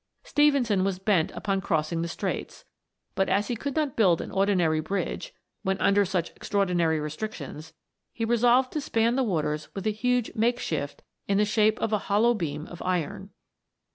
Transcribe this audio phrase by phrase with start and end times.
[0.23, 2.65] Stephenson was bent upon crossing the Straits;
[3.13, 5.31] but as he could not build an ordinary bridge,
[5.61, 7.73] when under such ex traordinary restrictions,
[8.11, 11.99] he resolved to span the waters with a huge makeshift in the shape of a
[12.09, 13.29] hollow beam of iron.